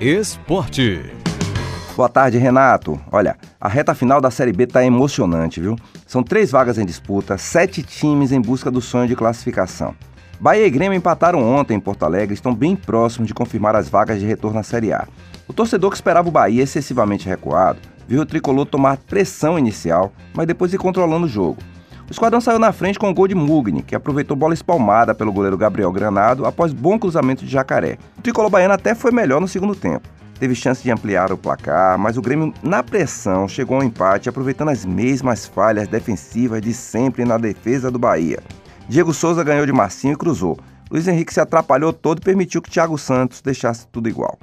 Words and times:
Esporte. 0.00 1.00
Boa 1.96 2.08
tarde, 2.08 2.36
Renato. 2.36 3.00
Olha, 3.12 3.36
a 3.60 3.68
reta 3.68 3.94
final 3.94 4.20
da 4.20 4.30
Série 4.30 4.52
B 4.52 4.66
tá 4.66 4.84
emocionante, 4.84 5.60
viu? 5.60 5.76
São 6.06 6.22
três 6.22 6.50
vagas 6.50 6.78
em 6.78 6.84
disputa, 6.84 7.38
sete 7.38 7.82
times 7.82 8.32
em 8.32 8.40
busca 8.40 8.70
do 8.70 8.80
sonho 8.80 9.06
de 9.06 9.14
classificação. 9.14 9.94
Bahia 10.40 10.66
e 10.66 10.70
Grêmio 10.70 10.96
empataram 10.96 11.40
ontem 11.40 11.74
em 11.74 11.80
Porto 11.80 12.04
Alegre 12.04 12.32
e 12.32 12.34
estão 12.34 12.52
bem 12.54 12.74
próximos 12.74 13.28
de 13.28 13.34
confirmar 13.34 13.76
as 13.76 13.88
vagas 13.88 14.18
de 14.18 14.26
retorno 14.26 14.58
à 14.58 14.62
Série 14.64 14.92
A. 14.92 15.06
O 15.46 15.52
torcedor 15.52 15.90
que 15.90 15.96
esperava 15.96 16.28
o 16.28 16.32
Bahia 16.32 16.64
excessivamente 16.64 17.28
recuado 17.28 17.78
viu 18.08 18.22
o 18.22 18.26
tricolor 18.26 18.66
tomar 18.66 18.96
pressão 18.96 19.58
inicial, 19.58 20.12
mas 20.34 20.46
depois 20.46 20.72
ir 20.72 20.78
controlando 20.78 21.26
o 21.26 21.28
jogo. 21.28 21.58
O 22.06 22.12
esquadrão 22.12 22.38
saiu 22.40 22.58
na 22.58 22.70
frente 22.70 22.98
com 22.98 23.08
o 23.08 23.14
gol 23.14 23.26
de 23.26 23.34
Mugni, 23.34 23.82
que 23.82 23.94
aproveitou 23.94 24.36
bola 24.36 24.52
espalmada 24.52 25.14
pelo 25.14 25.32
goleiro 25.32 25.56
Gabriel 25.56 25.90
Granado 25.90 26.44
após 26.44 26.72
bom 26.72 26.98
cruzamento 26.98 27.44
de 27.44 27.50
Jacaré. 27.50 27.96
O 28.18 28.22
tricolor 28.22 28.50
baiano 28.50 28.74
até 28.74 28.94
foi 28.94 29.10
melhor 29.10 29.40
no 29.40 29.48
segundo 29.48 29.74
tempo. 29.74 30.06
Teve 30.38 30.54
chance 30.54 30.82
de 30.82 30.90
ampliar 30.90 31.32
o 31.32 31.38
placar, 31.38 31.98
mas 31.98 32.18
o 32.18 32.22
Grêmio, 32.22 32.52
na 32.62 32.82
pressão, 32.82 33.48
chegou 33.48 33.78
ao 33.78 33.82
empate, 33.82 34.28
aproveitando 34.28 34.68
as 34.68 34.84
mesmas 34.84 35.46
falhas 35.46 35.88
defensivas 35.88 36.60
de 36.60 36.74
sempre 36.74 37.24
na 37.24 37.38
defesa 37.38 37.90
do 37.90 37.98
Bahia. 37.98 38.40
Diego 38.86 39.14
Souza 39.14 39.42
ganhou 39.42 39.64
de 39.64 39.72
Marcinho 39.72 40.12
e 40.12 40.16
cruzou. 40.16 40.58
Luiz 40.90 41.08
Henrique 41.08 41.32
se 41.32 41.40
atrapalhou 41.40 41.92
todo 41.92 42.18
e 42.18 42.24
permitiu 42.24 42.60
que 42.60 42.70
Thiago 42.70 42.98
Santos 42.98 43.40
deixasse 43.40 43.86
tudo 43.86 44.10
igual. 44.10 44.38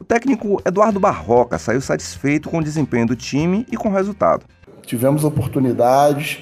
O 0.00 0.04
técnico 0.04 0.62
Eduardo 0.64 0.98
Barroca 0.98 1.58
saiu 1.58 1.82
satisfeito 1.82 2.48
com 2.48 2.58
o 2.58 2.64
desempenho 2.64 3.06
do 3.06 3.16
time 3.16 3.66
e 3.70 3.76
com 3.76 3.90
o 3.90 3.92
resultado. 3.92 4.46
Tivemos 4.82 5.24
oportunidades, 5.24 6.38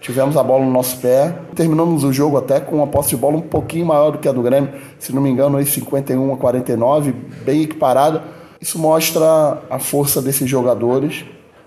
tivemos 0.00 0.36
a 0.36 0.42
bola 0.42 0.64
no 0.64 0.70
nosso 0.70 0.98
pé. 0.98 1.34
Terminamos 1.54 2.04
o 2.04 2.12
jogo 2.12 2.36
até 2.36 2.60
com 2.60 2.76
uma 2.76 2.86
posse 2.86 3.10
de 3.10 3.16
bola 3.16 3.36
um 3.36 3.42
pouquinho 3.42 3.86
maior 3.86 4.10
do 4.10 4.18
que 4.18 4.28
a 4.28 4.32
do 4.32 4.42
Grêmio, 4.42 4.72
se 4.98 5.14
não 5.14 5.22
me 5.22 5.30
engano, 5.30 5.58
aí 5.58 5.66
51 5.66 6.32
a 6.32 6.36
49, 6.36 7.14
bem 7.44 7.62
equiparada. 7.62 8.22
Isso 8.60 8.78
mostra 8.78 9.58
a 9.70 9.78
força 9.78 10.20
desses 10.20 10.48
jogadores, 10.48 11.24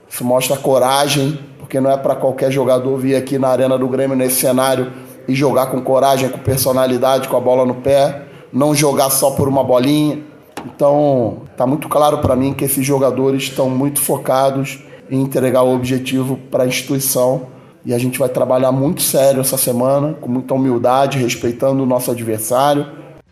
isso 0.09 0.23
mostra 0.23 0.55
a 0.55 0.59
coragem, 0.59 1.39
porque 1.59 1.79
não 1.79 1.91
é 1.91 1.97
para 1.97 2.15
qualquer 2.15 2.51
jogador 2.51 2.97
vir 2.97 3.15
aqui 3.15 3.37
na 3.37 3.47
Arena 3.47 3.77
do 3.77 3.87
Grêmio 3.87 4.15
nesse 4.15 4.41
cenário 4.41 4.91
e 5.27 5.33
jogar 5.33 5.67
com 5.67 5.81
coragem, 5.81 6.29
com 6.29 6.39
personalidade, 6.39 7.29
com 7.29 7.37
a 7.37 7.39
bola 7.39 7.65
no 7.65 7.75
pé, 7.75 8.23
não 8.51 8.75
jogar 8.75 9.09
só 9.09 9.31
por 9.31 9.47
uma 9.47 9.63
bolinha. 9.63 10.19
Então, 10.65 11.43
tá 11.55 11.65
muito 11.65 11.87
claro 11.87 12.17
para 12.17 12.35
mim 12.35 12.53
que 12.53 12.65
esses 12.65 12.85
jogadores 12.85 13.43
estão 13.43 13.69
muito 13.69 14.01
focados 14.01 14.83
em 15.09 15.21
entregar 15.21 15.63
o 15.63 15.73
objetivo 15.73 16.37
para 16.49 16.63
a 16.63 16.67
instituição 16.67 17.47
e 17.85 17.93
a 17.93 17.97
gente 17.97 18.19
vai 18.19 18.29
trabalhar 18.29 18.71
muito 18.71 19.01
sério 19.01 19.41
essa 19.41 19.57
semana, 19.57 20.13
com 20.13 20.29
muita 20.29 20.53
humildade, 20.53 21.17
respeitando 21.17 21.83
o 21.83 21.85
nosso 21.85 22.11
adversário. 22.11 22.85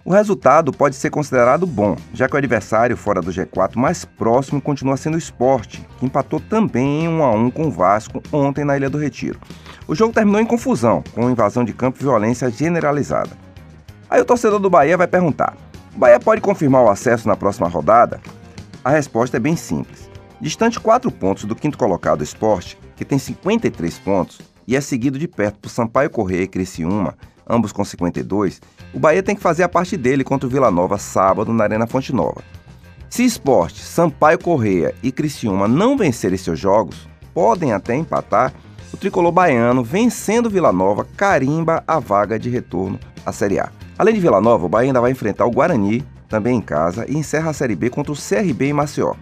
O 0.03 0.11
resultado 0.11 0.71
pode 0.71 0.95
ser 0.95 1.11
considerado 1.11 1.67
bom, 1.67 1.95
já 2.13 2.27
que 2.27 2.33
o 2.33 2.37
adversário 2.37 2.97
fora 2.97 3.21
do 3.21 3.31
G4 3.31 3.75
mais 3.75 4.05
próximo 4.05 4.59
continua 4.59 4.97
sendo 4.97 5.15
o 5.15 5.19
Esporte, 5.19 5.85
que 5.99 6.05
empatou 6.05 6.39
também 6.39 7.03
em 7.03 7.07
1 7.07 7.23
a 7.23 7.31
1 7.31 7.51
com 7.51 7.67
o 7.67 7.71
Vasco 7.71 8.21
ontem 8.31 8.65
na 8.65 8.75
Ilha 8.75 8.89
do 8.89 8.97
Retiro. 8.97 9.39
O 9.87 9.93
jogo 9.93 10.13
terminou 10.13 10.41
em 10.41 10.45
confusão, 10.45 11.03
com 11.13 11.29
invasão 11.29 11.63
de 11.63 11.73
campo 11.73 11.97
e 11.99 12.03
violência 12.03 12.49
generalizada. 12.49 13.31
Aí 14.09 14.19
o 14.19 14.25
torcedor 14.25 14.59
do 14.59 14.69
Bahia 14.69 14.97
vai 14.97 15.07
perguntar: 15.07 15.55
o 15.95 15.99
Bahia 15.99 16.19
pode 16.19 16.41
confirmar 16.41 16.83
o 16.83 16.89
acesso 16.89 17.27
na 17.27 17.35
próxima 17.35 17.67
rodada? 17.67 18.19
A 18.83 18.89
resposta 18.89 19.37
é 19.37 19.39
bem 19.39 19.55
simples. 19.55 20.09
Distante 20.41 20.79
4 20.79 21.11
pontos 21.11 21.43
do 21.43 21.55
quinto 21.55 21.77
colocado 21.77 22.23
Esporte, 22.23 22.79
que 22.99 23.05
tem 23.05 23.17
53 23.17 23.97
pontos 23.99 24.41
e 24.67 24.75
é 24.75 24.81
seguido 24.81 25.17
de 25.17 25.25
perto 25.25 25.57
por 25.59 25.69
Sampaio 25.69 26.09
Correia 26.09 26.43
e 26.43 26.47
Criciúma, 26.47 27.17
ambos 27.47 27.71
com 27.71 27.85
52, 27.85 28.61
o 28.93 28.99
Bahia 28.99 29.23
tem 29.23 29.37
que 29.37 29.41
fazer 29.41 29.63
a 29.63 29.69
parte 29.69 29.95
dele 29.95 30.21
contra 30.21 30.45
o 30.45 30.49
Vila 30.49 30.69
Nova 30.69 30.97
sábado 30.97 31.53
na 31.53 31.63
Arena 31.63 31.87
Fonte 31.87 32.13
Nova. 32.13 32.43
Se 33.09 33.23
Esporte, 33.23 33.81
Sampaio 33.81 34.37
Correia 34.37 34.93
e 35.01 35.13
Criciúma 35.13 35.65
não 35.65 35.97
vencerem 35.97 36.37
seus 36.37 36.59
jogos, 36.59 37.07
podem 37.33 37.71
até 37.71 37.95
empatar, 37.95 38.53
o 38.93 38.97
tricolor 38.97 39.31
baiano, 39.31 39.81
vencendo 39.81 40.49
Vila 40.49 40.73
Nova, 40.73 41.07
carimba 41.15 41.81
a 41.87 41.99
vaga 41.99 42.37
de 42.37 42.49
retorno 42.49 42.99
à 43.25 43.31
Série 43.31 43.61
A. 43.61 43.71
Além 43.97 44.13
de 44.13 44.19
Vila 44.19 44.41
Nova, 44.41 44.65
o 44.65 44.69
Bahia 44.69 44.89
ainda 44.89 44.99
vai 44.99 45.11
enfrentar 45.11 45.45
o 45.45 45.51
Guarani, 45.51 46.05
também 46.27 46.57
em 46.57 46.61
casa, 46.61 47.05
e 47.07 47.15
encerra 47.15 47.51
a 47.51 47.53
Série 47.53 47.77
B 47.77 47.89
contra 47.89 48.11
o 48.11 48.17
CRB 48.17 48.65
em 48.65 48.73
Maceió. 48.73 49.13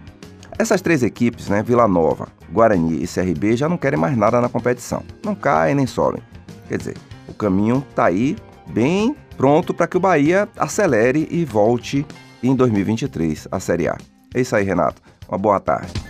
Essas 0.58 0.82
três 0.82 1.04
equipes, 1.04 1.48
né, 1.48 1.62
Vila 1.62 1.86
Nova, 1.86 2.26
Guarani 2.50 3.00
e 3.02 3.06
CRB, 3.06 3.56
já 3.56 3.68
não 3.68 3.76
querem 3.76 3.98
mais 3.98 4.16
nada 4.16 4.40
na 4.40 4.48
competição. 4.48 5.04
Não 5.24 5.32
caem 5.32 5.76
nem 5.76 5.86
sobem. 5.86 6.20
Quer 6.68 6.78
dizer, 6.78 6.96
o 7.28 7.32
caminho 7.32 7.84
está 7.88 8.06
aí 8.06 8.36
bem 8.66 9.14
pronto 9.36 9.72
para 9.72 9.86
que 9.86 9.96
o 9.96 10.00
Bahia 10.00 10.48
acelere 10.56 11.28
e 11.30 11.44
volte 11.44 12.04
em 12.42 12.56
2023 12.56 13.46
à 13.52 13.60
Série 13.60 13.88
A. 13.88 13.96
É 14.34 14.40
isso 14.40 14.56
aí, 14.56 14.64
Renato. 14.64 15.00
Uma 15.28 15.38
boa 15.38 15.60
tarde. 15.60 16.07